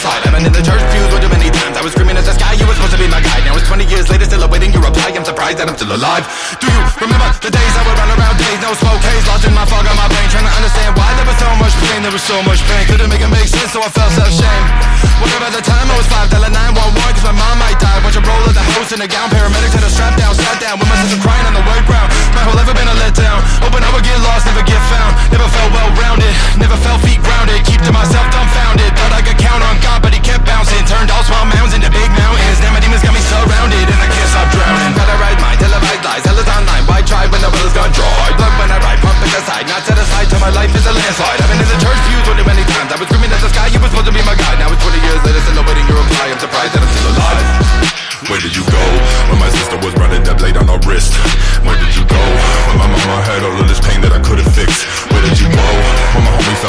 [0.00, 1.76] slide I've been in the church pews with too many times.
[1.76, 3.44] I was screaming at the sky, you were supposed to be my guide.
[3.44, 5.12] Now it's 20 years later, still awaiting your reply.
[5.12, 6.24] I'm surprised that I'm still alive.
[6.56, 8.58] Do you remember the days I would run around days?
[8.64, 10.28] No smoke haze, lost in my fog on my brain.
[10.32, 13.10] Trying to understand why there was so much pain There was so much pain, couldn't
[13.12, 14.64] make it make sense So I felt self-shame.
[15.20, 18.00] Whatever the time, I was five, Dialing 911, Cause my mom might die.
[18.00, 19.28] Bunch of roll of the house in a gown.
[19.28, 22.08] Paramedics had a strap down, sat down With my sister crying on the white ground.
[22.32, 23.38] My whole life I've been a letdown.
[23.68, 23.79] Open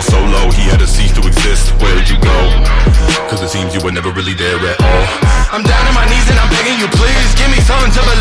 [0.00, 1.72] fell so low, he had to cease to exist.
[1.80, 2.38] Where'd you go?
[3.28, 5.04] Cause it seems you were never really there at all.
[5.52, 8.15] I'm down on my knees and I'm begging you, please give me something to believe.